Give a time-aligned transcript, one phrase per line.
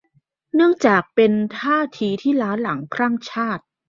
[0.53, 3.63] เนื่องจากเป็นท่าทีที่หล้าหลัง คลั่งชาติ